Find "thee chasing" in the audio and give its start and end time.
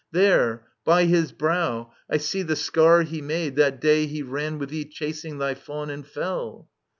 4.69-5.37